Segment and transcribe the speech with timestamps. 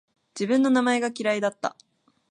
[0.33, 1.75] 自分の名前が嫌いだった